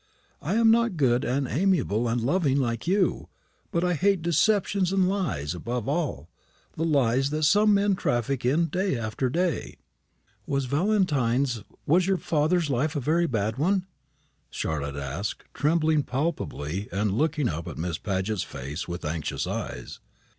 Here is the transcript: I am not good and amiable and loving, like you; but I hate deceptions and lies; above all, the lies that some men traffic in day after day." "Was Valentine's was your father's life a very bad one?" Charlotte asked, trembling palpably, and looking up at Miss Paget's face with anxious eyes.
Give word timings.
I 0.41 0.55
am 0.55 0.71
not 0.71 0.97
good 0.97 1.23
and 1.23 1.47
amiable 1.47 2.07
and 2.09 2.19
loving, 2.19 2.57
like 2.57 2.87
you; 2.87 3.29
but 3.69 3.83
I 3.83 3.93
hate 3.93 4.23
deceptions 4.23 4.91
and 4.91 5.07
lies; 5.07 5.53
above 5.53 5.87
all, 5.87 6.27
the 6.75 6.83
lies 6.83 7.29
that 7.29 7.43
some 7.43 7.75
men 7.75 7.95
traffic 7.95 8.43
in 8.43 8.65
day 8.65 8.97
after 8.97 9.29
day." 9.29 9.77
"Was 10.47 10.65
Valentine's 10.65 11.63
was 11.85 12.07
your 12.07 12.17
father's 12.17 12.67
life 12.71 12.95
a 12.95 12.99
very 12.99 13.27
bad 13.27 13.59
one?" 13.59 13.85
Charlotte 14.49 14.95
asked, 14.99 15.43
trembling 15.53 16.01
palpably, 16.01 16.89
and 16.91 17.11
looking 17.11 17.47
up 17.47 17.67
at 17.67 17.77
Miss 17.77 17.99
Paget's 17.99 18.41
face 18.41 18.87
with 18.87 19.05
anxious 19.05 19.45
eyes. 19.45 19.99